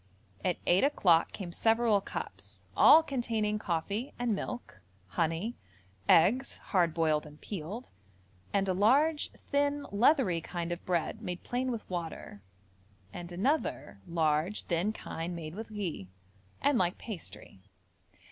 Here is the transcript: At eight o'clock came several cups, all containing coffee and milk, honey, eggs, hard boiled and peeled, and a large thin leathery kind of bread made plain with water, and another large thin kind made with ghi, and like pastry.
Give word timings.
At 0.43 0.57
eight 0.65 0.83
o'clock 0.83 1.31
came 1.31 1.51
several 1.51 2.01
cups, 2.01 2.65
all 2.75 3.03
containing 3.03 3.59
coffee 3.59 4.13
and 4.17 4.33
milk, 4.33 4.81
honey, 5.09 5.57
eggs, 6.09 6.57
hard 6.57 6.95
boiled 6.95 7.27
and 7.27 7.39
peeled, 7.39 7.91
and 8.51 8.67
a 8.67 8.73
large 8.73 9.29
thin 9.51 9.85
leathery 9.91 10.41
kind 10.41 10.71
of 10.71 10.83
bread 10.87 11.21
made 11.21 11.43
plain 11.43 11.69
with 11.69 11.87
water, 11.87 12.41
and 13.13 13.31
another 13.31 14.01
large 14.07 14.63
thin 14.63 14.91
kind 14.91 15.35
made 15.35 15.53
with 15.53 15.69
ghi, 15.69 16.07
and 16.63 16.79
like 16.79 16.97
pastry. 16.97 17.61